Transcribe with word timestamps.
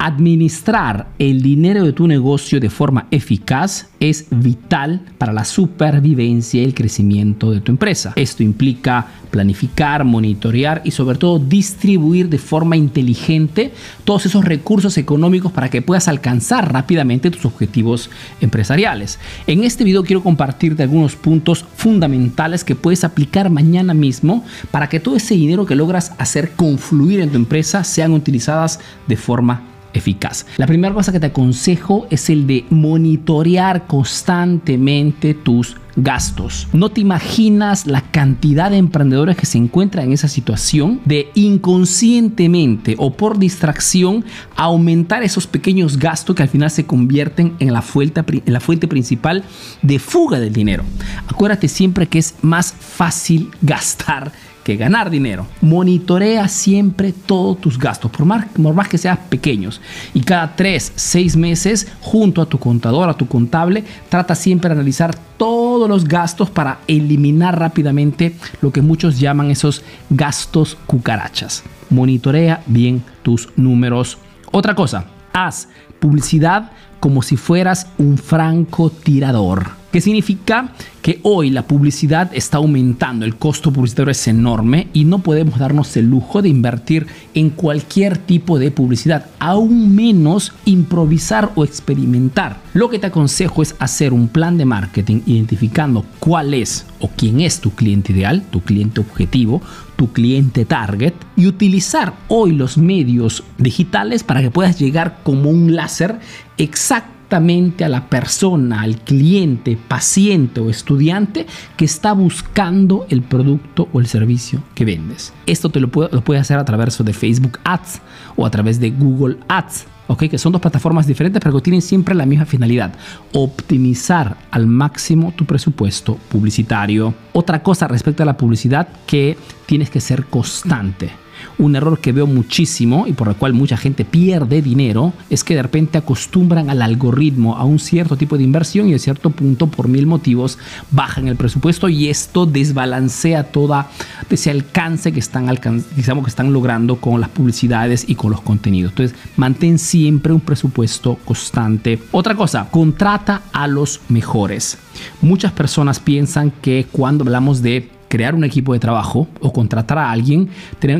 Administrar 0.00 1.08
el 1.18 1.42
dinero 1.42 1.82
de 1.82 1.92
tu 1.92 2.06
negocio 2.06 2.60
de 2.60 2.70
forma 2.70 3.08
eficaz 3.10 3.88
es 3.98 4.26
vital 4.30 5.02
para 5.18 5.32
la 5.32 5.44
supervivencia 5.44 6.62
y 6.62 6.64
el 6.64 6.72
crecimiento 6.72 7.50
de 7.50 7.60
tu 7.60 7.72
empresa. 7.72 8.12
Esto 8.14 8.44
implica 8.44 9.08
planificar, 9.32 10.04
monitorear 10.04 10.82
y 10.84 10.92
sobre 10.92 11.18
todo 11.18 11.40
distribuir 11.40 12.28
de 12.28 12.38
forma 12.38 12.76
inteligente 12.76 13.72
todos 14.04 14.24
esos 14.26 14.44
recursos 14.44 14.96
económicos 14.98 15.50
para 15.50 15.68
que 15.68 15.82
puedas 15.82 16.06
alcanzar 16.06 16.72
rápidamente 16.72 17.32
tus 17.32 17.44
objetivos 17.44 18.08
empresariales. 18.40 19.18
En 19.48 19.64
este 19.64 19.82
video 19.82 20.04
quiero 20.04 20.22
compartirte 20.22 20.84
algunos 20.84 21.16
puntos 21.16 21.64
fundamentales 21.74 22.62
que 22.62 22.76
puedes 22.76 23.02
aplicar 23.02 23.50
mañana 23.50 23.94
mismo 23.94 24.44
para 24.70 24.88
que 24.88 25.00
todo 25.00 25.16
ese 25.16 25.34
dinero 25.34 25.66
que 25.66 25.74
logras 25.74 26.12
hacer 26.18 26.52
confluir 26.52 27.18
en 27.18 27.30
tu 27.30 27.36
empresa 27.36 27.82
sean 27.82 28.12
utilizadas 28.12 28.78
de 29.08 29.16
forma 29.16 29.62
eficaz. 29.94 30.46
La 30.56 30.66
primera 30.66 30.94
cosa 30.94 31.12
que 31.12 31.20
te 31.20 31.26
aconsejo 31.26 32.06
es 32.10 32.30
el 32.30 32.46
de 32.46 32.64
monitorear 32.70 33.86
constantemente 33.86 35.34
tus 35.34 35.76
gastos. 35.98 36.68
No 36.72 36.90
te 36.90 37.00
imaginas 37.00 37.86
la 37.86 38.02
cantidad 38.02 38.70
de 38.70 38.76
emprendedores 38.76 39.36
que 39.36 39.46
se 39.46 39.58
encuentran 39.58 40.06
en 40.06 40.12
esa 40.12 40.28
situación 40.28 41.00
de 41.04 41.30
inconscientemente 41.34 42.94
o 42.98 43.12
por 43.12 43.38
distracción 43.38 44.24
aumentar 44.56 45.22
esos 45.22 45.46
pequeños 45.46 45.98
gastos 45.98 46.36
que 46.36 46.42
al 46.42 46.48
final 46.48 46.70
se 46.70 46.86
convierten 46.86 47.54
en 47.58 47.72
la 47.72 47.82
fuente, 47.82 48.22
en 48.28 48.52
la 48.52 48.60
fuente 48.60 48.86
principal 48.86 49.42
de 49.82 49.98
fuga 49.98 50.38
del 50.38 50.52
dinero. 50.52 50.84
Acuérdate 51.26 51.68
siempre 51.68 52.06
que 52.06 52.18
es 52.18 52.34
más 52.42 52.72
fácil 52.72 53.50
gastar 53.60 54.32
ganar 54.76 55.10
dinero. 55.10 55.46
Monitorea 55.60 56.48
siempre 56.48 57.12
todos 57.12 57.60
tus 57.60 57.78
gastos, 57.78 58.10
por 58.10 58.24
más, 58.24 58.46
por 58.46 58.74
más 58.74 58.88
que 58.88 58.98
sean 58.98 59.18
pequeños. 59.28 59.80
Y 60.14 60.20
cada 60.20 60.54
3, 60.56 60.92
6 60.94 61.36
meses, 61.36 61.88
junto 62.00 62.42
a 62.42 62.46
tu 62.46 62.58
contador, 62.58 63.08
a 63.08 63.14
tu 63.14 63.26
contable, 63.26 63.84
trata 64.08 64.34
siempre 64.34 64.68
de 64.68 64.74
analizar 64.74 65.14
todos 65.36 65.88
los 65.88 66.04
gastos 66.04 66.50
para 66.50 66.78
eliminar 66.86 67.58
rápidamente 67.58 68.34
lo 68.60 68.72
que 68.72 68.82
muchos 68.82 69.18
llaman 69.20 69.50
esos 69.50 69.82
gastos 70.10 70.76
cucarachas. 70.86 71.64
Monitorea 71.90 72.62
bien 72.66 73.02
tus 73.22 73.48
números. 73.56 74.18
Otra 74.50 74.74
cosa, 74.74 75.06
haz 75.32 75.68
publicidad 75.98 76.72
como 77.00 77.22
si 77.22 77.36
fueras 77.36 77.88
un 77.98 78.18
francotirador. 78.18 79.78
¿Qué 79.92 80.02
significa? 80.02 80.74
Que 81.00 81.18
hoy 81.22 81.48
la 81.48 81.66
publicidad 81.66 82.30
está 82.34 82.58
aumentando, 82.58 83.24
el 83.24 83.36
costo 83.36 83.72
publicitario 83.72 84.10
es 84.10 84.28
enorme 84.28 84.88
y 84.92 85.06
no 85.06 85.20
podemos 85.20 85.58
darnos 85.58 85.96
el 85.96 86.10
lujo 86.10 86.42
de 86.42 86.50
invertir 86.50 87.06
en 87.32 87.48
cualquier 87.48 88.18
tipo 88.18 88.58
de 88.58 88.70
publicidad, 88.70 89.24
aún 89.38 89.94
menos 89.94 90.52
improvisar 90.66 91.52
o 91.54 91.64
experimentar. 91.64 92.60
Lo 92.74 92.90
que 92.90 92.98
te 92.98 93.06
aconsejo 93.06 93.62
es 93.62 93.76
hacer 93.78 94.12
un 94.12 94.28
plan 94.28 94.58
de 94.58 94.66
marketing 94.66 95.22
identificando 95.24 96.04
cuál 96.18 96.52
es 96.52 96.84
o 97.00 97.08
quién 97.08 97.40
es 97.40 97.60
tu 97.60 97.70
cliente 97.70 98.12
ideal, 98.12 98.42
tu 98.50 98.60
cliente 98.60 99.00
objetivo, 99.00 99.62
tu 99.96 100.12
cliente 100.12 100.66
target 100.66 101.14
y 101.34 101.46
utilizar 101.46 102.14
hoy 102.28 102.52
los 102.52 102.76
medios 102.76 103.42
digitales 103.56 104.22
para 104.22 104.42
que 104.42 104.50
puedas 104.50 104.78
llegar 104.78 105.20
como 105.24 105.48
un 105.48 105.74
láser 105.74 106.20
exacto 106.58 107.18
a 107.30 107.88
la 107.88 108.08
persona, 108.08 108.80
al 108.80 108.96
cliente, 109.00 109.76
paciente 109.76 110.60
o 110.60 110.70
estudiante 110.70 111.46
que 111.76 111.84
está 111.84 112.12
buscando 112.12 113.06
el 113.10 113.20
producto 113.22 113.88
o 113.92 114.00
el 114.00 114.06
servicio 114.06 114.62
que 114.74 114.86
vendes. 114.86 115.34
Esto 115.46 115.68
te 115.68 115.78
lo, 115.78 115.88
puede, 115.88 116.08
lo 116.10 116.22
puedes 116.22 116.40
hacer 116.40 116.58
a 116.58 116.64
través 116.64 116.96
de 117.04 117.12
Facebook 117.12 117.58
Ads 117.64 118.00
o 118.36 118.46
a 118.46 118.50
través 118.50 118.80
de 118.80 118.90
Google 118.90 119.36
Ads. 119.48 119.86
Okay, 120.10 120.30
que 120.30 120.38
son 120.38 120.52
dos 120.52 120.62
plataformas 120.62 121.06
diferentes, 121.06 121.38
pero 121.42 121.54
que 121.56 121.60
tienen 121.60 121.82
siempre 121.82 122.14
la 122.14 122.24
misma 122.24 122.46
finalidad, 122.46 122.94
optimizar 123.34 124.38
al 124.50 124.66
máximo 124.66 125.34
tu 125.36 125.44
presupuesto 125.44 126.14
publicitario. 126.30 127.12
Otra 127.34 127.62
cosa 127.62 127.86
respecto 127.88 128.22
a 128.22 128.26
la 128.26 128.38
publicidad 128.38 128.88
que 129.06 129.36
tienes 129.66 129.90
que 129.90 130.00
ser 130.00 130.24
constante 130.24 131.10
un 131.58 131.76
error 131.76 132.00
que 132.00 132.12
veo 132.12 132.26
muchísimo 132.26 133.06
y 133.06 133.12
por 133.12 133.28
el 133.28 133.36
cual 133.36 133.52
mucha 133.52 133.76
gente 133.76 134.04
pierde 134.04 134.62
dinero 134.62 135.12
es 135.30 135.44
que 135.44 135.54
de 135.54 135.62
repente 135.62 135.98
acostumbran 135.98 136.70
al 136.70 136.82
algoritmo 136.82 137.56
a 137.56 137.64
un 137.64 137.78
cierto 137.78 138.16
tipo 138.16 138.36
de 138.36 138.44
inversión 138.44 138.88
y 138.88 138.94
a 138.94 138.98
cierto 138.98 139.30
punto 139.30 139.66
por 139.66 139.88
mil 139.88 140.06
motivos 140.06 140.58
bajan 140.90 141.28
el 141.28 141.36
presupuesto 141.36 141.88
y 141.88 142.08
esto 142.08 142.46
desbalancea 142.46 143.44
toda 143.44 143.90
ese 144.30 144.50
alcance 144.50 145.12
que 145.12 145.20
están, 145.20 145.46
que 145.56 146.00
están 146.26 146.52
logrando 146.52 146.96
con 146.96 147.20
las 147.20 147.30
publicidades 147.30 148.04
y 148.08 148.14
con 148.14 148.30
los 148.30 148.40
contenidos. 148.40 148.92
Entonces, 148.92 149.16
mantén 149.36 149.78
siempre 149.78 150.32
un 150.32 150.40
presupuesto 150.40 151.18
constante. 151.24 151.98
Otra 152.12 152.34
cosa, 152.34 152.68
contrata 152.70 153.42
a 153.52 153.66
los 153.66 154.00
mejores. 154.08 154.78
Muchas 155.20 155.52
personas 155.52 156.00
piensan 156.00 156.50
que 156.50 156.86
cuando 156.90 157.24
hablamos 157.24 157.62
de 157.62 157.97
crear 158.08 158.34
un 158.34 158.44
equipo 158.44 158.72
de 158.72 158.78
trabajo 158.78 159.28
o 159.40 159.52
contratar 159.52 159.98
a 159.98 160.10
alguien, 160.10 160.48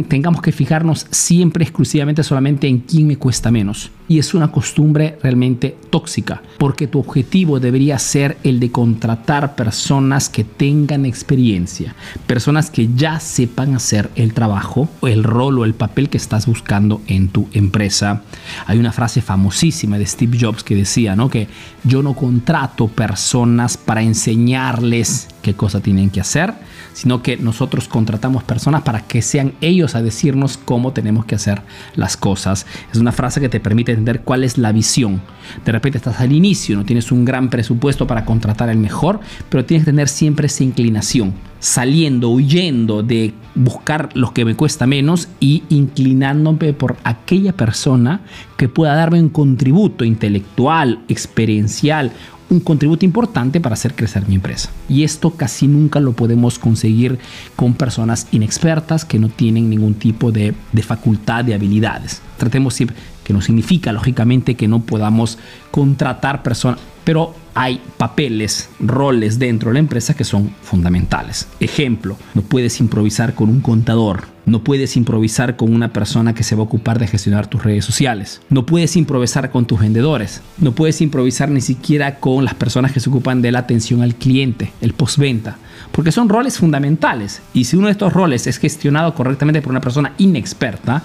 tengamos 0.09 0.43
que 0.43 0.53
fijarnos 0.53 1.07
siempre 1.11 1.65
exclusivamente 1.65 2.23
solamente 2.23 2.69
en 2.69 2.79
quién 2.81 3.07
me 3.07 3.17
cuesta 3.17 3.51
menos. 3.51 3.91
Y 4.09 4.19
es 4.19 4.35
una 4.35 4.51
costumbre 4.51 5.19
realmente 5.23 5.77
tóxica, 5.91 6.43
porque 6.59 6.87
tu 6.87 6.99
objetivo 6.99 7.61
debería 7.61 7.99
ser 7.99 8.39
el 8.43 8.59
de 8.59 8.73
contratar 8.73 9.55
personas 9.55 10.29
que 10.29 10.45
tengan 10.45 11.05
experiencia, 11.05 11.95
personas 12.27 12.71
que 12.71 12.89
ya 12.95 13.21
sepan 13.21 13.75
hacer 13.75 14.11
el 14.17 14.33
trabajo, 14.33 14.89
el 15.03 15.25
rol 15.25 15.59
o 15.59 15.65
el 15.65 15.75
papel 15.75 16.09
que 16.09 16.17
estás 16.17 16.47
buscando 16.47 17.03
en 17.07 17.29
tu 17.29 17.49
empresa. 17.53 18.23
Hay 18.67 18.79
una 18.79 18.93
frase 18.93 19.21
famosísima 19.21 19.99
de 19.99 20.07
Steve 20.07 20.39
Jobs 20.41 20.65
que 20.65 20.75
decía, 20.75 21.15
¿no? 21.15 21.29
Que 21.29 21.49
yo 21.85 22.03
no 22.03 22.15
contrato 22.15 22.89
personas 22.89 23.77
para 23.77 24.03
enseñarles 24.03 25.29
qué 25.43 25.55
cosa 25.55 25.81
tienen 25.81 26.11
que 26.11 26.21
hacer, 26.21 26.55
sino 26.93 27.23
que 27.23 27.37
nosotros 27.37 27.89
contratamos 27.89 28.43
personas 28.43 28.83
para 28.83 29.07
que 29.07 29.23
sean 29.23 29.53
ellos 29.61 29.95
a 29.95 30.03
decirnos 30.03 30.59
cómo 30.59 30.93
tenemos 30.93 31.25
que 31.27 31.37
hacer 31.37 31.63
las 31.95 32.17
cosas. 32.17 32.67
Es 32.93 32.99
una 32.99 33.13
frase 33.13 33.41
que 33.41 33.49
te 33.49 33.61
permite 33.61 33.93
cuál 34.25 34.45
es 34.45 34.59
la 34.59 34.73
visión. 34.73 35.21
De 35.65 35.73
repente 35.73 35.99
estás 35.99 36.21
al 36.21 36.33
inicio, 36.33 36.77
no 36.77 36.85
tienes 36.85 37.11
un 37.11 37.25
gran 37.25 37.49
presupuesto 37.49 38.07
para 38.07 38.25
contratar 38.25 38.69
el 38.69 38.79
mejor, 38.79 39.21
pero 39.49 39.65
tienes 39.65 39.85
que 39.85 39.93
tener 39.93 40.09
siempre 40.09 40.47
esa 40.47 40.65
inclinación, 40.65 41.35
saliendo, 41.59 42.31
huyendo 42.31 43.03
de 43.03 43.33
buscar 43.55 44.11
los 44.15 44.33
que 44.33 44.45
me 44.45 44.55
cuesta 44.55 44.87
menos 44.87 45.29
y 45.41 45.63
inclinándome 45.69 46.73
por 46.73 46.97
aquella 47.05 47.53
persona 47.53 48.21
que 48.57 48.69
pueda 48.69 48.95
darme 48.95 49.21
un 49.21 49.31
contributo 49.31 50.05
intelectual, 50.05 51.01
experiencial 51.09 52.13
un 52.51 52.61
contributo 52.61 53.05
importante 53.05 53.61
para 53.61 53.75
hacer 53.75 53.95
crecer 53.95 54.27
mi 54.27 54.37
empresa. 54.37 54.71
Y 54.89 55.05
esto 55.05 55.31
casi 55.31 55.69
nunca 55.69 56.01
lo 56.01 56.13
podemos 56.13 56.59
conseguir 56.59 57.19
con 57.57 57.75
personas 57.75 58.27
inexpertas 58.33 59.05
que 59.05 59.19
no 59.19 59.29
tienen 59.29 59.69
ningún 59.69 59.95
tipo 59.95 60.33
de, 60.33 60.55
de 60.73 60.83
facultad 60.83 61.45
de 61.45 61.55
habilidades. 61.55 62.23
Tratemos 62.39 62.75
siempre, 62.75 62.97
que 63.25 63.33
no 63.33 63.41
significa 63.41 63.93
lógicamente 63.93 64.55
que 64.55 64.69
no 64.69 64.81
podamos 64.81 65.39
contratar 65.71 66.43
personas, 66.43 66.81
pero 67.05 67.35
hay 67.55 67.81
papeles, 67.97 68.71
roles 68.81 69.39
dentro 69.39 69.71
de 69.71 69.75
la 69.75 69.81
empresa 69.81 70.15
que 70.15 70.25
son 70.25 70.51
fundamentales. 70.63 71.49
Ejemplo, 71.61 72.17
no 72.35 72.43
puedes 72.43 72.81
improvisar 72.81 73.35
con 73.35 73.49
un 73.49 73.61
contador, 73.61 74.29
no 74.49 74.65
puedes 74.65 74.97
improvisar 74.97 75.57
con 75.57 75.73
una 75.73 75.93
persona 75.93 76.35
que 76.35 76.43
se 76.43 76.55
va 76.55 76.63
a 76.63 76.65
ocupar 76.65 76.99
de 76.99 77.07
gestionar 77.07 77.47
tus 77.47 77.63
redes 77.63 77.85
sociales, 77.85 78.41
no 78.49 78.67
puedes 78.67 78.97
improvisar 78.97 79.51
con 79.51 79.67
tus 79.67 79.81
vendedores, 79.81 80.43
no 80.59 80.73
puedes 80.73 81.01
improvisar 81.01 81.51
ni 81.51 81.61
siquiera 81.61 82.17
con 82.17 82.45
las 82.45 82.55
personas 82.55 82.93
que 82.93 83.01
se 83.01 83.11
ocupan 83.11 83.43
de 83.43 83.53
la 83.53 83.61
atención 83.61 84.03
al 84.03 84.15
cliente, 84.15 84.73
el 84.81 84.95
postventa, 84.95 85.59
porque 85.93 86.13
son 86.13 86.29
roles 86.29 86.59
fundamentales 86.59 87.43
y 87.53 87.65
si 87.65 87.77
uno 87.77 87.87
de 87.87 87.93
estos 87.93 88.13
roles 88.13 88.47
es 88.47 88.59
gestionado 88.59 89.15
correctamente 89.15 89.63
por 89.63 89.71
una 89.71 89.81
persona 89.81 90.15
inexperta, 90.19 91.03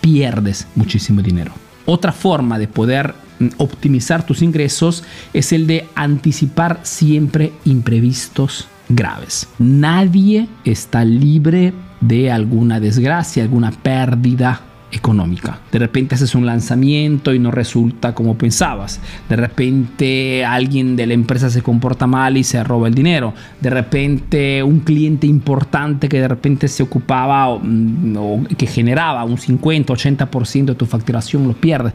pierdes 0.00 0.66
muchísimo 0.74 1.22
dinero. 1.22 1.52
Otra 1.86 2.12
forma 2.12 2.58
de 2.58 2.68
poder 2.68 3.14
mm, 3.38 3.48
optimizar 3.58 4.24
tus 4.24 4.42
ingresos 4.42 5.04
es 5.32 5.52
el 5.52 5.66
de 5.66 5.86
anticipar 5.94 6.80
siempre 6.82 7.52
imprevistos 7.64 8.68
graves. 8.88 9.48
Nadie 9.58 10.48
está 10.64 11.04
libre 11.04 11.72
de 12.06 12.30
alguna 12.30 12.80
desgracia, 12.80 13.42
alguna 13.42 13.70
pérdida 13.70 14.60
económica. 14.92 15.60
De 15.72 15.78
repente 15.78 16.14
haces 16.14 16.34
un 16.34 16.46
lanzamiento 16.46 17.34
y 17.34 17.38
no 17.38 17.50
resulta 17.50 18.14
como 18.14 18.38
pensabas. 18.38 19.00
De 19.28 19.36
repente 19.36 20.44
alguien 20.44 20.96
de 20.96 21.06
la 21.06 21.14
empresa 21.14 21.50
se 21.50 21.62
comporta 21.62 22.06
mal 22.06 22.36
y 22.36 22.44
se 22.44 22.62
roba 22.62 22.88
el 22.88 22.94
dinero. 22.94 23.34
De 23.60 23.70
repente 23.70 24.62
un 24.62 24.80
cliente 24.80 25.26
importante 25.26 26.08
que 26.08 26.20
de 26.20 26.28
repente 26.28 26.68
se 26.68 26.82
ocupaba 26.82 27.48
o, 27.48 27.60
mm, 27.62 28.46
que 28.56 28.66
generaba 28.66 29.24
un 29.24 29.38
50, 29.38 29.92
80% 29.92 30.72
de 30.72 30.74
tu 30.74 30.86
facturación 30.86 31.46
lo 31.46 31.54
pierde. 31.54 31.92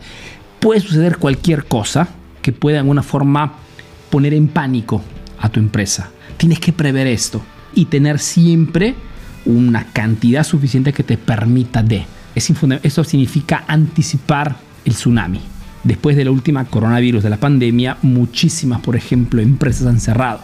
Puede 0.60 0.82
suceder 0.82 1.18
cualquier 1.18 1.66
cosa 1.66 2.08
que 2.42 2.52
pueda 2.52 2.76
de 2.76 2.80
alguna 2.80 3.04
forma 3.04 3.54
poner 4.10 4.34
en 4.34 4.48
pánico 4.48 5.02
a 5.40 5.50
tu 5.50 5.60
empresa. 5.60 6.12
Tienes 6.38 6.60
que 6.60 6.74
prever 6.74 7.08
esto 7.08 7.42
y 7.74 7.86
tener 7.86 8.20
siempre 8.20 8.96
una 9.46 9.86
cantidad 9.86 10.44
suficiente 10.44 10.94
que 10.94 11.04
te 11.04 11.18
permita 11.18 11.84
de 11.84 12.06
eso 12.36 13.04
significa 13.04 13.66
anticipar 13.68 14.56
el 14.86 14.94
tsunami. 14.94 15.42
Después 15.84 16.16
de 16.16 16.26
la 16.26 16.32
última 16.32 16.66
coronavirus 16.66 17.24
de 17.24 17.30
la 17.30 17.38
pandemia, 17.38 17.98
muchísimas, 18.04 18.82
por 18.82 18.96
ejemplo, 18.96 19.42
empresas 19.42 19.88
han 19.88 20.00
cerrado 20.00 20.40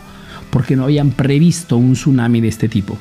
porque 0.49 0.75
no 0.75 0.85
habían 0.85 1.11
previsto 1.11 1.77
un 1.77 1.93
tsunami 1.93 2.41
de 2.41 2.47
este 2.47 2.69
tipo. 2.69 2.97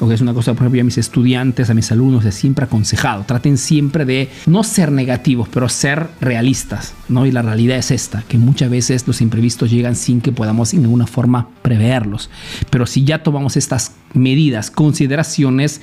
Porque 0.00 0.14
es 0.14 0.22
una 0.22 0.32
cosa, 0.32 0.54
por 0.54 0.62
ejemplo, 0.62 0.80
a 0.80 0.84
mis 0.84 0.96
estudiantes, 0.96 1.68
a 1.68 1.74
mis 1.74 1.92
alumnos, 1.92 2.24
les 2.24 2.34
siempre 2.34 2.64
aconsejado. 2.64 3.24
Traten 3.24 3.58
siempre 3.58 4.06
de 4.06 4.30
no 4.46 4.64
ser 4.64 4.90
negativos, 4.90 5.46
pero 5.50 5.68
ser 5.68 6.08
realistas. 6.22 6.94
¿no? 7.10 7.26
Y 7.26 7.32
la 7.32 7.42
realidad 7.42 7.76
es 7.76 7.90
esta, 7.90 8.24
que 8.26 8.38
muchas 8.38 8.70
veces 8.70 9.06
los 9.06 9.20
imprevistos 9.20 9.70
llegan 9.70 9.96
sin 9.96 10.22
que 10.22 10.32
podamos 10.32 10.72
en 10.72 10.82
ninguna 10.82 11.06
forma 11.06 11.48
preverlos. 11.60 12.30
Pero 12.70 12.86
si 12.86 13.04
ya 13.04 13.22
tomamos 13.22 13.58
estas 13.58 13.92
medidas, 14.14 14.70
consideraciones, 14.70 15.82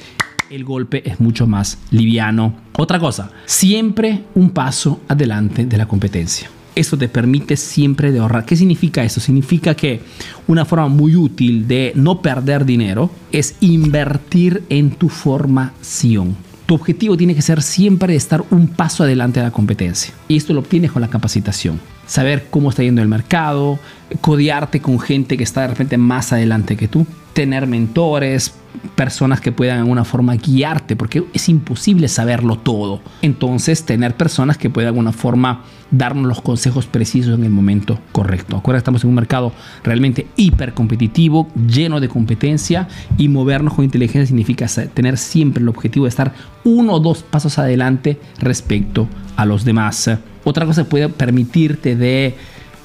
el 0.49 0.63
golpe 0.63 1.07
es 1.07 1.19
mucho 1.19 1.45
más 1.45 1.77
liviano. 1.91 2.55
Otra 2.75 2.99
cosa, 2.99 3.29
siempre 3.45 4.23
un 4.33 4.49
paso 4.49 4.99
adelante 5.07 5.67
de 5.67 5.77
la 5.77 5.87
competencia. 5.87 6.49
Eso 6.77 6.95
te 6.95 7.09
permite 7.09 7.57
siempre 7.57 8.11
de 8.11 8.19
ahorrar. 8.19 8.45
¿Qué 8.45 8.55
significa 8.55 9.03
eso? 9.03 9.19
Significa 9.19 9.73
que 9.73 9.99
una 10.45 10.63
forma 10.63 10.87
muy 10.87 11.15
útil 11.15 11.67
de 11.67 11.91
no 11.95 12.21
perder 12.21 12.65
dinero 12.65 13.09
es 13.31 13.55
invertir 13.61 14.61
en 14.69 14.91
tu 14.91 15.09
formación. 15.09 16.37
Tu 16.67 16.75
objetivo 16.75 17.17
tiene 17.17 17.33
que 17.33 17.41
ser 17.41 17.63
siempre 17.63 18.15
estar 18.15 18.43
un 18.51 18.67
paso 18.67 19.01
adelante 19.01 19.39
de 19.39 19.47
la 19.47 19.51
competencia. 19.51 20.13
Y 20.27 20.37
esto 20.37 20.53
lo 20.53 20.59
obtienes 20.59 20.91
con 20.91 21.01
la 21.01 21.07
capacitación. 21.07 21.79
Saber 22.07 22.47
cómo 22.49 22.69
está 22.69 22.83
yendo 22.83 23.01
el 23.01 23.07
mercado, 23.07 23.79
codearte 24.21 24.81
con 24.81 24.99
gente 24.99 25.37
que 25.37 25.43
está 25.43 25.61
de 25.61 25.67
repente 25.67 25.97
más 25.97 26.33
adelante 26.33 26.75
que 26.75 26.87
tú, 26.87 27.05
tener 27.33 27.67
mentores, 27.67 28.55
personas 28.95 29.41
que 29.41 29.51
puedan 29.51 29.77
de 29.77 29.81
alguna 29.81 30.05
forma 30.05 30.35
guiarte, 30.35 30.95
porque 30.95 31.23
es 31.33 31.49
imposible 31.49 32.07
saberlo 32.07 32.57
todo. 32.57 33.01
Entonces, 33.21 33.83
tener 33.83 34.15
personas 34.15 34.57
que 34.57 34.69
puedan 34.69 34.87
de 34.87 34.89
alguna 34.89 35.11
forma 35.11 35.63
darnos 35.91 36.25
los 36.25 36.41
consejos 36.41 36.87
precisos 36.87 37.37
en 37.37 37.43
el 37.43 37.51
momento 37.51 37.99
correcto. 38.11 38.57
Acuérdate, 38.57 38.79
estamos 38.79 39.03
en 39.03 39.09
un 39.09 39.15
mercado 39.15 39.51
realmente 39.83 40.27
hiper 40.35 40.73
competitivo, 40.73 41.47
lleno 41.67 41.99
de 41.99 42.09
competencia 42.09 42.87
y 43.17 43.29
movernos 43.29 43.73
con 43.73 43.85
inteligencia 43.85 44.25
significa 44.25 44.67
tener 44.93 45.17
siempre 45.17 45.61
el 45.61 45.69
objetivo 45.69 46.05
de 46.05 46.09
estar 46.09 46.33
uno 46.63 46.93
o 46.93 46.99
dos 46.99 47.23
pasos 47.23 47.59
adelante 47.59 48.19
respecto 48.39 49.07
a 49.35 49.45
los 49.45 49.63
demás. 49.63 50.09
Otra 50.47 50.65
cosa 50.65 50.85
puede 50.85 51.09
permitirte 51.09 51.97
de 51.97 52.33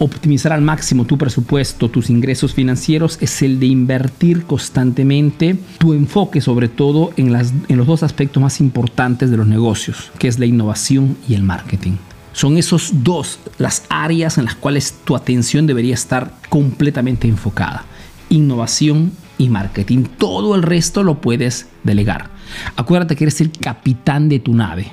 optimizar 0.01 0.53
al 0.53 0.63
máximo 0.63 1.05
tu 1.05 1.17
presupuesto, 1.17 1.89
tus 1.89 2.11
ingresos 2.11 2.55
financieros, 2.55 3.19
es 3.21 3.41
el 3.41 3.61
de 3.61 3.67
invertir 3.67 4.43
constantemente 4.47 5.57
tu 5.79 5.93
enfoque 5.93 6.41
sobre 6.41 6.67
todo 6.67 7.13
en, 7.17 7.33
las, 7.33 7.53
en 7.69 7.77
los 7.77 7.87
dos 7.87 8.03
aspectos 8.03 8.43
más 8.43 8.61
importantes 8.61 9.31
de 9.31 9.37
los 9.37 9.47
negocios, 9.47 10.11
que 10.19 10.27
es 10.27 10.41
la 10.41 10.47
innovación 10.47 11.17
y 11.29 11.35
el 11.35 11.45
marketing. 11.45 11.93
Son 12.33 12.59
esos 12.59 13.05
dos 13.05 13.39
las 13.59 13.85
áreas 13.89 14.39
en 14.39 14.47
las 14.47 14.57
cuales 14.57 14.97
tu 15.05 15.15
atención 15.15 15.65
debería 15.65 15.95
estar 15.95 16.35
completamente 16.49 17.29
enfocada. 17.29 17.85
Innovación 18.29 19.13
y 19.39 19.51
marketing. 19.51 20.07
Todo 20.19 20.57
el 20.57 20.65
resto 20.65 21.05
lo 21.05 21.21
puedes 21.21 21.69
delegar. 21.85 22.29
Acuérdate 22.75 23.15
que 23.15 23.23
eres 23.23 23.41
el 23.41 23.53
capitán 23.53 24.29
de 24.29 24.41
tu 24.41 24.53
nave. 24.53 24.91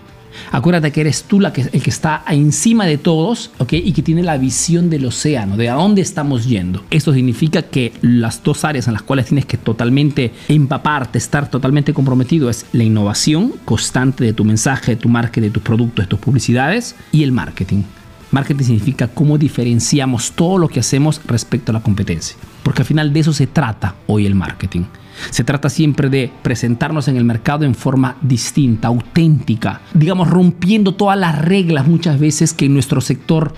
Acuérdate 0.51 0.91
que 0.91 1.01
eres 1.01 1.23
tú 1.23 1.39
la 1.39 1.53
que, 1.53 1.61
el 1.61 1.81
que 1.81 1.89
está 1.89 2.23
encima 2.29 2.85
de 2.85 2.97
todos 2.97 3.51
¿ok? 3.59 3.73
y 3.73 3.91
que 3.93 4.01
tiene 4.01 4.23
la 4.23 4.37
visión 4.37 4.89
del 4.89 5.05
océano, 5.05 5.57
de 5.57 5.69
a 5.69 5.73
dónde 5.73 6.01
estamos 6.01 6.45
yendo. 6.45 6.83
Esto 6.89 7.13
significa 7.13 7.63
que 7.63 7.93
las 8.01 8.43
dos 8.43 8.65
áreas 8.65 8.87
en 8.87 8.93
las 8.93 9.01
cuales 9.01 9.27
tienes 9.27 9.45
que 9.45 9.57
totalmente 9.57 10.31
empaparte, 10.47 11.17
estar 11.17 11.49
totalmente 11.49 11.93
comprometido 11.93 12.49
es 12.49 12.65
la 12.73 12.83
innovación 12.83 13.53
constante 13.65 14.23
de 14.23 14.33
tu 14.33 14.45
mensaje, 14.45 14.95
de 14.95 15.01
tu 15.01 15.09
marca, 15.09 15.41
de 15.41 15.49
tus 15.49 15.63
productos, 15.63 16.05
de 16.05 16.09
tus 16.09 16.19
publicidades 16.19 16.95
y 17.11 17.23
el 17.23 17.31
marketing. 17.31 17.83
Marketing 18.31 18.63
significa 18.63 19.07
cómo 19.07 19.37
diferenciamos 19.37 20.31
todo 20.33 20.57
lo 20.57 20.67
que 20.67 20.79
hacemos 20.79 21.19
respecto 21.25 21.71
a 21.71 21.73
la 21.73 21.81
competencia. 21.81 22.37
Porque 22.69 22.83
al 22.83 22.85
final 22.85 23.11
de 23.11 23.21
eso 23.21 23.33
se 23.33 23.47
trata 23.47 23.95
hoy 24.05 24.27
el 24.27 24.35
marketing. 24.35 24.83
Se 25.31 25.43
trata 25.43 25.71
siempre 25.71 26.07
de 26.07 26.31
presentarnos 26.43 27.07
en 27.07 27.17
el 27.17 27.25
mercado 27.25 27.65
en 27.65 27.73
forma 27.73 28.17
distinta, 28.21 28.89
auténtica, 28.89 29.81
digamos 29.95 30.29
rompiendo 30.29 30.93
todas 30.93 31.17
las 31.17 31.35
reglas 31.35 31.87
muchas 31.87 32.19
veces 32.19 32.53
que 32.53 32.65
en 32.65 32.75
nuestro 32.75 33.01
sector 33.01 33.55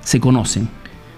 se 0.00 0.18
conocen, 0.18 0.70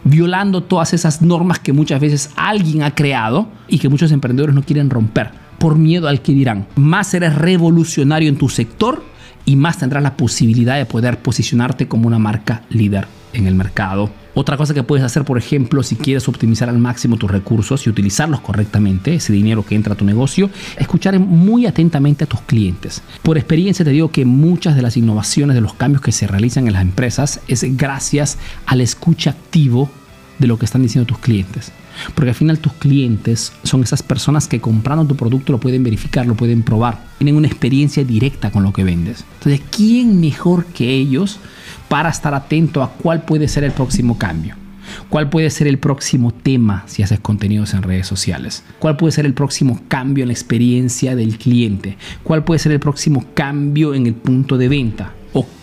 violando 0.02 0.64
todas 0.64 0.92
esas 0.92 1.22
normas 1.22 1.60
que 1.60 1.72
muchas 1.72 2.00
veces 2.00 2.30
alguien 2.34 2.82
ha 2.82 2.96
creado 2.96 3.46
y 3.68 3.78
que 3.78 3.88
muchos 3.88 4.10
emprendedores 4.10 4.56
no 4.56 4.64
quieren 4.64 4.90
romper 4.90 5.30
por 5.60 5.76
miedo 5.78 6.08
al 6.08 6.22
que 6.22 6.32
dirán. 6.32 6.66
Más 6.74 7.14
eres 7.14 7.36
revolucionario 7.36 8.28
en 8.28 8.38
tu 8.38 8.48
sector 8.48 9.04
y 9.46 9.56
más 9.56 9.78
tendrás 9.78 10.02
la 10.02 10.16
posibilidad 10.16 10.76
de 10.76 10.84
poder 10.84 11.18
posicionarte 11.20 11.88
como 11.88 12.06
una 12.06 12.18
marca 12.18 12.62
líder 12.68 13.06
en 13.32 13.46
el 13.46 13.54
mercado. 13.54 14.10
Otra 14.34 14.58
cosa 14.58 14.74
que 14.74 14.82
puedes 14.82 15.04
hacer, 15.04 15.24
por 15.24 15.38
ejemplo, 15.38 15.82
si 15.82 15.96
quieres 15.96 16.28
optimizar 16.28 16.68
al 16.68 16.78
máximo 16.78 17.16
tus 17.16 17.30
recursos 17.30 17.86
y 17.86 17.90
utilizarlos 17.90 18.40
correctamente, 18.40 19.14
ese 19.14 19.32
dinero 19.32 19.64
que 19.64 19.74
entra 19.74 19.94
a 19.94 19.96
tu 19.96 20.04
negocio, 20.04 20.50
escuchar 20.78 21.18
muy 21.18 21.64
atentamente 21.64 22.24
a 22.24 22.26
tus 22.26 22.40
clientes. 22.42 23.02
Por 23.22 23.38
experiencia 23.38 23.84
te 23.84 23.92
digo 23.92 24.10
que 24.10 24.26
muchas 24.26 24.76
de 24.76 24.82
las 24.82 24.96
innovaciones, 24.98 25.54
de 25.54 25.62
los 25.62 25.74
cambios 25.74 26.02
que 26.02 26.12
se 26.12 26.26
realizan 26.26 26.66
en 26.66 26.74
las 26.74 26.82
empresas, 26.82 27.40
es 27.48 27.64
gracias 27.76 28.36
al 28.66 28.82
escucha 28.82 29.30
activo 29.30 29.90
de 30.38 30.46
lo 30.46 30.58
que 30.58 30.64
están 30.64 30.82
diciendo 30.82 31.06
tus 31.06 31.18
clientes. 31.18 31.72
Porque 32.14 32.30
al 32.30 32.36
final 32.36 32.58
tus 32.58 32.74
clientes 32.74 33.52
son 33.62 33.82
esas 33.82 34.02
personas 34.02 34.48
que 34.48 34.60
comprando 34.60 35.06
tu 35.06 35.16
producto 35.16 35.52
lo 35.52 35.60
pueden 35.60 35.82
verificar, 35.82 36.26
lo 36.26 36.34
pueden 36.34 36.62
probar, 36.62 37.06
tienen 37.18 37.36
una 37.36 37.48
experiencia 37.48 38.04
directa 38.04 38.50
con 38.50 38.62
lo 38.62 38.72
que 38.72 38.84
vendes. 38.84 39.24
Entonces, 39.38 39.62
¿quién 39.70 40.20
mejor 40.20 40.66
que 40.66 40.90
ellos 40.90 41.40
para 41.88 42.10
estar 42.10 42.34
atento 42.34 42.82
a 42.82 42.90
cuál 42.90 43.22
puede 43.24 43.48
ser 43.48 43.64
el 43.64 43.72
próximo 43.72 44.18
cambio. 44.18 44.56
¿Cuál 45.08 45.28
puede 45.28 45.50
ser 45.50 45.66
el 45.66 45.78
próximo 45.78 46.32
tema 46.32 46.84
si 46.86 47.02
haces 47.02 47.18
contenidos 47.18 47.74
en 47.74 47.82
redes 47.82 48.06
sociales? 48.06 48.64
¿Cuál 48.78 48.96
puede 48.96 49.12
ser 49.12 49.26
el 49.26 49.34
próximo 49.34 49.80
cambio 49.88 50.22
en 50.22 50.28
la 50.28 50.32
experiencia 50.32 51.16
del 51.16 51.38
cliente? 51.38 51.96
¿Cuál 52.22 52.44
puede 52.44 52.60
ser 52.60 52.72
el 52.72 52.80
próximo 52.80 53.24
cambio 53.34 53.94
en 53.94 54.06
el 54.06 54.14
punto 54.14 54.56
de 54.58 54.68
venta? 54.68 55.12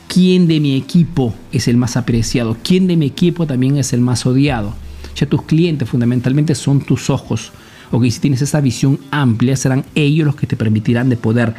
¿O 0.03 0.13
quién 0.15 0.47
de 0.47 0.59
mi 0.59 0.75
equipo 0.75 1.33
es 1.51 1.67
el 1.67 1.77
más 1.77 1.97
apreciado? 1.97 2.57
¿Quién 2.63 2.87
de 2.87 2.97
mi 2.97 3.07
equipo 3.07 3.47
también 3.47 3.77
es 3.77 3.93
el 3.93 4.01
más 4.01 4.25
odiado? 4.25 4.75
Ya 5.15 5.27
tus 5.27 5.41
clientes 5.43 5.89
fundamentalmente 5.89 6.55
son 6.55 6.81
tus 6.81 7.09
ojos. 7.09 7.51
O 7.91 7.99
que 7.99 8.11
si 8.11 8.19
tienes 8.19 8.41
esa 8.41 8.61
visión 8.61 8.99
amplia, 9.11 9.55
serán 9.55 9.85
ellos 9.95 10.27
los 10.27 10.35
que 10.35 10.45
te 10.45 10.55
permitirán 10.55 11.09
de 11.09 11.17
poder 11.17 11.55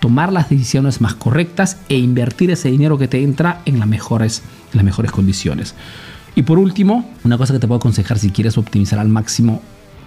tomar 0.00 0.32
las 0.32 0.50
decisiones 0.50 1.00
más 1.00 1.14
correctas 1.14 1.78
e 1.88 1.96
invertir 1.96 2.50
ese 2.50 2.70
dinero 2.70 2.98
que 2.98 3.08
te 3.08 3.22
entra 3.22 3.62
en 3.64 3.78
las 3.78 3.88
mejores, 3.88 4.42
en 4.72 4.76
las 4.76 4.84
mejores 4.84 5.10
condiciones. 5.10 5.74
Y 6.34 6.42
por 6.42 6.58
último, 6.58 7.10
una 7.24 7.38
cosa 7.38 7.54
que 7.54 7.60
te 7.60 7.66
puedo 7.66 7.78
aconsejar 7.78 8.18
si 8.18 8.30
quieres 8.30 8.58
optimizar 8.58 8.98
al 8.98 9.08
máximo 9.08 9.62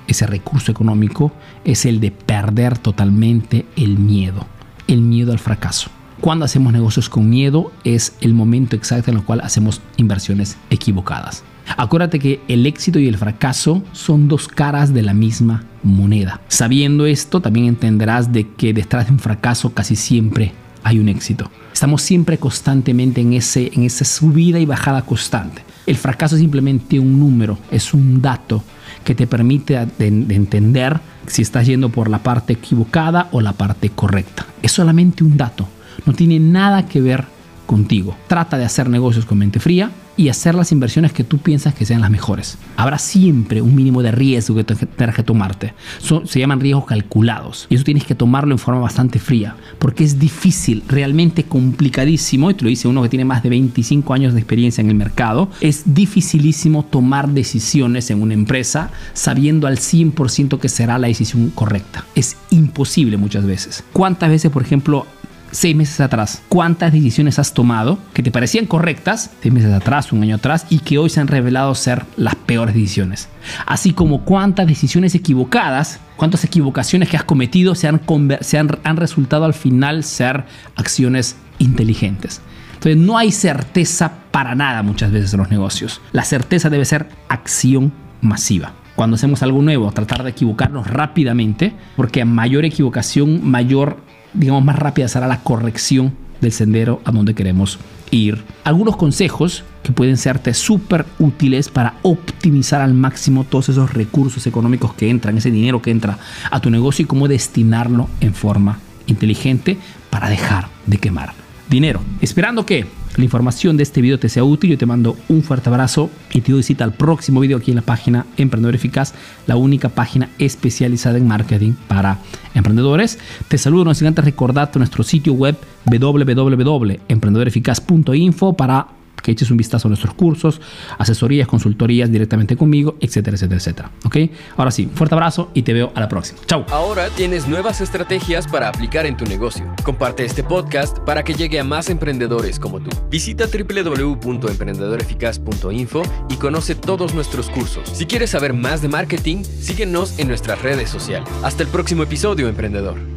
ese 0.07 0.27
recurso 0.27 0.71
económico 0.71 1.31
es 1.65 1.85
el 1.85 1.99
de 1.99 2.11
perder 2.11 2.77
totalmente 2.77 3.65
el 3.75 3.97
miedo, 3.97 4.45
el 4.87 5.01
miedo 5.01 5.31
al 5.31 5.39
fracaso. 5.39 5.89
Cuando 6.21 6.45
hacemos 6.45 6.73
negocios 6.73 7.09
con 7.09 7.29
miedo 7.29 7.71
es 7.83 8.15
el 8.21 8.33
momento 8.33 8.75
exacto 8.75 9.11
en 9.11 9.17
el 9.17 9.23
cual 9.23 9.41
hacemos 9.41 9.81
inversiones 9.97 10.57
equivocadas. 10.69 11.43
Acuérdate 11.77 12.19
que 12.19 12.41
el 12.47 12.65
éxito 12.65 12.97
y 12.97 13.07
el 13.07 13.17
fracaso 13.17 13.83
son 13.91 14.27
dos 14.27 14.47
caras 14.47 14.93
de 14.93 15.03
la 15.03 15.13
misma 15.13 15.63
moneda. 15.83 16.41
Sabiendo 16.47 17.05
esto, 17.05 17.41
también 17.41 17.67
entenderás 17.67 18.31
de 18.31 18.47
que 18.47 18.73
detrás 18.73 19.07
de 19.07 19.13
un 19.13 19.19
fracaso 19.19 19.73
casi 19.73 19.95
siempre 19.95 20.53
hay 20.83 20.99
un 20.99 21.09
éxito. 21.09 21.51
Estamos 21.71 22.01
siempre 22.01 22.37
constantemente 22.37 23.21
en, 23.21 23.33
ese, 23.33 23.71
en 23.73 23.83
esa 23.83 24.05
subida 24.05 24.59
y 24.59 24.65
bajada 24.65 25.03
constante. 25.03 25.61
El 25.85 25.97
fracaso 25.97 26.35
es 26.35 26.41
simplemente 26.41 26.99
un 26.99 27.19
número, 27.19 27.59
es 27.69 27.93
un 27.93 28.21
dato 28.21 28.63
que 29.03 29.13
te 29.13 29.27
permite 29.27 29.85
de 29.97 30.07
entender 30.07 30.99
si 31.27 31.41
estás 31.41 31.67
yendo 31.67 31.89
por 31.89 32.09
la 32.09 32.19
parte 32.19 32.53
equivocada 32.53 33.27
o 33.31 33.41
la 33.41 33.53
parte 33.53 33.89
correcta. 33.89 34.45
Es 34.61 34.71
solamente 34.71 35.23
un 35.23 35.37
dato, 35.37 35.67
no 36.07 36.13
tiene 36.13 36.39
nada 36.39 36.87
que 36.87 37.01
ver 37.01 37.25
contigo. 37.67 38.15
Trata 38.27 38.57
de 38.57 38.65
hacer 38.65 38.89
negocios 38.89 39.25
con 39.25 39.37
mente 39.37 39.59
fría, 39.59 39.91
y 40.17 40.29
hacer 40.29 40.55
las 40.55 40.71
inversiones 40.71 41.13
que 41.13 41.23
tú 41.23 41.37
piensas 41.37 41.75
que 41.75 41.85
sean 41.85 42.01
las 42.01 42.09
mejores. 42.09 42.57
Habrá 42.75 42.97
siempre 42.97 43.61
un 43.61 43.75
mínimo 43.75 44.01
de 44.01 44.11
riesgo 44.11 44.55
que 44.55 44.63
tendrás 44.63 45.15
que 45.15 45.23
tomarte. 45.23 45.73
se 46.01 46.39
llaman 46.39 46.59
riesgos 46.59 46.85
calculados 46.85 47.67
y 47.69 47.75
eso 47.75 47.83
tienes 47.83 48.03
que 48.03 48.15
tomarlo 48.15 48.53
en 48.53 48.57
forma 48.57 48.81
bastante 48.81 49.19
fría 49.19 49.55
porque 49.77 50.03
es 50.03 50.19
difícil, 50.19 50.83
realmente 50.87 51.43
complicadísimo, 51.43 52.49
y 52.49 52.55
te 52.55 52.63
lo 52.63 52.69
dice 52.69 52.87
uno 52.87 53.03
que 53.03 53.09
tiene 53.09 53.25
más 53.25 53.43
de 53.43 53.49
25 53.49 54.13
años 54.13 54.33
de 54.33 54.39
experiencia 54.39 54.81
en 54.81 54.89
el 54.89 54.95
mercado, 54.95 55.49
es 55.61 55.83
dificilísimo 55.85 56.83
tomar 56.83 57.29
decisiones 57.29 58.09
en 58.09 58.21
una 58.21 58.33
empresa 58.33 58.89
sabiendo 59.13 59.67
al 59.67 59.77
100% 59.77 60.59
que 60.59 60.69
será 60.69 60.97
la 60.97 61.07
decisión 61.07 61.51
correcta. 61.51 62.05
Es 62.15 62.37
imposible 62.49 63.17
muchas 63.17 63.45
veces. 63.45 63.83
¿Cuántas 63.93 64.29
veces, 64.29 64.49
por 64.51 64.63
ejemplo, 64.63 65.05
seis 65.51 65.75
meses 65.75 65.99
atrás, 65.99 66.41
cuántas 66.49 66.91
decisiones 66.91 67.39
has 67.39 67.53
tomado 67.53 67.99
que 68.13 68.23
te 68.23 68.31
parecían 68.31 68.65
correctas 68.65 69.31
seis 69.41 69.53
meses 69.53 69.73
atrás, 69.73 70.11
un 70.11 70.23
año 70.23 70.35
atrás, 70.35 70.65
y 70.69 70.79
que 70.79 70.97
hoy 70.97 71.09
se 71.09 71.19
han 71.19 71.27
revelado 71.27 71.73
ser 71.75 72.05
las 72.15 72.35
peores 72.35 72.75
decisiones. 72.75 73.29
Así 73.65 73.93
como 73.93 74.23
cuántas 74.23 74.67
decisiones 74.67 75.15
equivocadas, 75.15 75.99
cuántas 76.15 76.43
equivocaciones 76.43 77.09
que 77.09 77.17
has 77.17 77.23
cometido 77.23 77.75
se 77.75 77.87
han, 77.87 78.01
se 78.41 78.57
han, 78.57 78.97
resultado 78.97 79.45
al 79.45 79.53
final 79.53 80.03
ser 80.03 80.45
acciones 80.75 81.37
inteligentes. 81.59 82.41
Entonces 82.73 82.97
no 82.97 83.17
hay 83.17 83.31
certeza 83.31 84.11
para 84.31 84.55
nada 84.55 84.83
muchas 84.83 85.11
veces 85.11 85.33
en 85.33 85.39
los 85.39 85.49
negocios. 85.49 86.01
La 86.11 86.23
certeza 86.23 86.69
debe 86.69 86.85
ser 86.85 87.07
acción 87.27 87.91
masiva 88.21 88.73
cuando 88.97 89.13
hacemos 89.13 89.43
algo 89.43 89.61
nuevo, 89.61 89.91
tratar 89.91 90.23
de 90.23 90.31
equivocarnos 90.31 90.87
rápidamente, 90.87 91.71
porque 91.95 92.23
a 92.23 92.25
mayor 92.25 92.65
equivocación, 92.65 93.47
mayor 93.47 93.97
digamos, 94.37 94.63
más 94.63 94.77
rápida 94.77 95.07
será 95.07 95.27
la 95.27 95.41
corrección 95.41 96.13
del 96.41 96.51
sendero 96.51 97.01
a 97.03 97.11
donde 97.11 97.33
queremos 97.33 97.79
ir. 98.11 98.43
Algunos 98.63 98.95
consejos 98.95 99.63
que 99.83 99.91
pueden 99.91 100.17
serte 100.17 100.53
súper 100.53 101.05
útiles 101.19 101.69
para 101.69 101.95
optimizar 102.03 102.81
al 102.81 102.93
máximo 102.93 103.43
todos 103.43 103.69
esos 103.69 103.93
recursos 103.93 104.45
económicos 104.47 104.93
que 104.93 105.09
entran, 105.09 105.37
ese 105.37 105.51
dinero 105.51 105.81
que 105.81 105.91
entra 105.91 106.19
a 106.51 106.59
tu 106.59 106.69
negocio 106.69 107.03
y 107.03 107.07
cómo 107.07 107.27
destinarlo 107.27 108.07
en 108.21 108.33
forma 108.33 108.79
inteligente 109.07 109.77
para 110.09 110.29
dejar 110.29 110.67
de 110.85 110.97
quemar 110.97 111.46
dinero. 111.69 112.01
Esperando 112.21 112.65
que 112.65 112.85
la 113.17 113.23
información 113.23 113.77
de 113.77 113.83
este 113.83 114.01
video 114.01 114.19
te 114.19 114.27
sea 114.29 114.43
útil, 114.43 114.71
yo 114.71 114.77
te 114.77 114.85
mando 114.85 115.15
un 115.27 115.41
fuerte 115.41 115.69
abrazo 115.69 116.11
y 116.31 116.41
te 116.41 116.51
doy 116.51 116.61
cita 116.63 116.83
al 116.83 116.93
próximo 116.93 117.39
video 117.39 117.57
aquí 117.57 117.71
en 117.71 117.77
la 117.77 117.81
página 117.81 118.27
Emprendedor 118.37 118.75
Eficaz, 118.75 119.15
la 119.47 119.55
única 119.55 119.89
página 119.89 120.29
especializada 120.37 121.17
en 121.17 121.27
marketing 121.27 121.73
para 121.87 122.19
emprendedores. 122.53 123.17
Te 123.47 123.57
saludo, 123.57 123.85
no 123.85 123.95
sin 123.95 124.07
antes 124.07 124.23
recordarte 124.23 124.77
nuestro 124.77 125.03
sitio 125.03 125.33
web 125.33 125.57
www.emprendedoreficaz.info 125.85 128.53
para 128.53 128.96
que 129.21 129.31
eches 129.31 129.51
un 129.51 129.57
vistazo 129.57 129.87
a 129.87 129.89
nuestros 129.89 130.13
cursos, 130.13 130.61
asesorías, 130.97 131.47
consultorías 131.47 132.11
directamente 132.11 132.55
conmigo, 132.55 132.95
etcétera, 132.99 133.35
etcétera, 133.35 133.57
etcétera. 133.57 133.91
¿Ok? 134.05 134.17
Ahora 134.55 134.71
sí, 134.71 134.89
fuerte 134.93 135.15
abrazo 135.15 135.51
y 135.53 135.63
te 135.63 135.73
veo 135.73 135.91
a 135.95 135.99
la 135.99 136.09
próxima. 136.09 136.39
Chao. 136.45 136.65
Ahora 136.71 137.09
tienes 137.09 137.47
nuevas 137.47 137.81
estrategias 137.81 138.47
para 138.47 138.69
aplicar 138.69 139.05
en 139.05 139.17
tu 139.17 139.25
negocio. 139.25 139.65
Comparte 139.83 140.25
este 140.25 140.43
podcast 140.43 140.99
para 140.99 141.23
que 141.23 141.33
llegue 141.33 141.59
a 141.59 141.63
más 141.63 141.89
emprendedores 141.89 142.59
como 142.59 142.79
tú. 142.79 142.89
Visita 143.09 143.45
www.emprendedoreficaz.info 143.47 146.03
y 146.29 146.35
conoce 146.35 146.75
todos 146.75 147.13
nuestros 147.13 147.49
cursos. 147.49 147.89
Si 147.93 148.05
quieres 148.05 148.31
saber 148.31 148.53
más 148.53 148.81
de 148.81 148.87
marketing, 148.87 149.43
síguenos 149.43 150.17
en 150.19 150.27
nuestras 150.27 150.61
redes 150.61 150.89
sociales. 150.89 151.29
Hasta 151.43 151.63
el 151.63 151.69
próximo 151.69 152.03
episodio, 152.03 152.47
emprendedor. 152.47 153.16